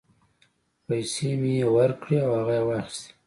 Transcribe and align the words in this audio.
پیسې 0.85 1.29
مې 1.41 1.51
یې 1.59 1.65
ورکړې 1.75 2.17
او 2.25 2.29
هغه 2.37 2.53
یې 2.59 2.63
واخیستې. 2.67 3.09